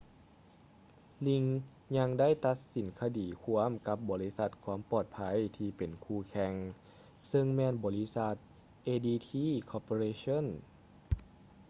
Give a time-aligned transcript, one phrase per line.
[1.27, 5.17] ຣີງ ring ຍັງໄດ້ຕັດສິນຄະດີຄວາມກັບບໍລິສັດຄວາມປອດໄພ
[5.57, 6.53] ທີ່ເປັນຄູ່ແຂ່ງ
[7.31, 8.35] ຊຶ່ງແມ່ນບໍລິສັດ
[8.89, 9.29] adt
[9.69, 10.45] corporation